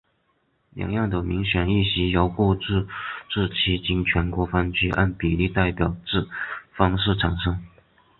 [0.71, 2.87] 两院的民选议席由各自
[3.29, 6.27] 治区经全国分区按比例代表制
[6.75, 7.63] 方式产生。